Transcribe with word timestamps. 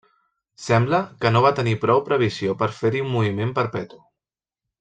Sembla 0.67 1.01
que 1.25 1.31
no 1.35 1.43
va 1.47 1.51
tenir 1.59 1.75
prou 1.85 2.01
previsió 2.09 2.57
per 2.63 2.71
fer-hi 2.81 3.07
un 3.07 3.15
moviment 3.19 3.57
perpetu. 3.63 4.05